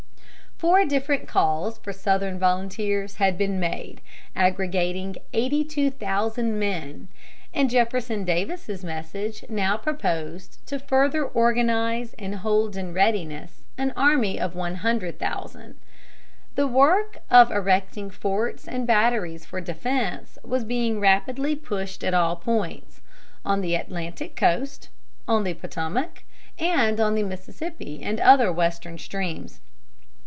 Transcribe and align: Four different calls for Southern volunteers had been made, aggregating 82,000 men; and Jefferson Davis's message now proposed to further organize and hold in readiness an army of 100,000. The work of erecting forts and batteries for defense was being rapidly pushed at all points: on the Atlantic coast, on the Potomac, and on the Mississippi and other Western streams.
Four 0.57 0.85
different 0.85 1.27
calls 1.27 1.79
for 1.79 1.91
Southern 1.91 2.37
volunteers 2.37 3.15
had 3.15 3.35
been 3.35 3.59
made, 3.59 3.99
aggregating 4.35 5.15
82,000 5.33 6.59
men; 6.59 7.07
and 7.51 7.67
Jefferson 7.67 8.23
Davis's 8.23 8.83
message 8.83 9.43
now 9.49 9.75
proposed 9.75 10.59
to 10.67 10.77
further 10.77 11.25
organize 11.25 12.13
and 12.19 12.35
hold 12.35 12.77
in 12.77 12.93
readiness 12.93 13.63
an 13.75 13.91
army 13.97 14.39
of 14.39 14.53
100,000. 14.53 15.75
The 16.53 16.67
work 16.67 17.17
of 17.31 17.49
erecting 17.49 18.11
forts 18.11 18.67
and 18.67 18.85
batteries 18.85 19.43
for 19.47 19.61
defense 19.61 20.37
was 20.43 20.63
being 20.63 20.99
rapidly 20.99 21.55
pushed 21.55 22.03
at 22.03 22.13
all 22.13 22.35
points: 22.35 23.01
on 23.43 23.61
the 23.61 23.73
Atlantic 23.73 24.35
coast, 24.35 24.89
on 25.27 25.43
the 25.43 25.55
Potomac, 25.55 26.21
and 26.59 26.99
on 26.99 27.15
the 27.15 27.23
Mississippi 27.23 28.03
and 28.03 28.19
other 28.19 28.51
Western 28.51 28.99
streams. 28.99 29.59